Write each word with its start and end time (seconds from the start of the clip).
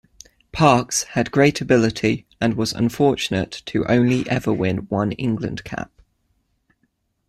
Parkes 0.51 1.03
had 1.13 1.29
great 1.29 1.61
ability, 1.61 2.25
and 2.41 2.55
was 2.55 2.73
unfortunate 2.73 3.61
to 3.67 3.85
only 3.85 4.27
ever 4.27 4.51
win 4.51 4.77
one 4.89 5.11
England 5.11 5.63
cap. 5.63 5.91